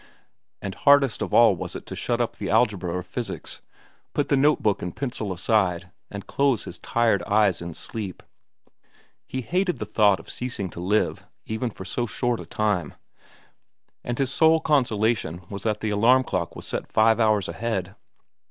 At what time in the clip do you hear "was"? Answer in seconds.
1.55-1.75, 15.51-15.61, 16.55-16.65